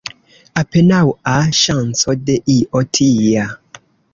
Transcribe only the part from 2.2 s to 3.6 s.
de io tia.